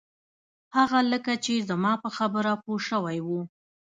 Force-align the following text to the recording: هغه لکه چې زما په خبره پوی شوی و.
هغه 0.77 0.99
لکه 1.11 1.31
چې 1.43 1.53
زما 1.69 1.93
په 2.03 2.09
خبره 2.17 2.51
پوی 2.63 2.79
شوی 2.87 3.19
و. 3.25 3.29